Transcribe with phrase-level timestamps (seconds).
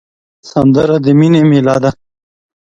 [0.49, 1.91] سندره د مینې میله ده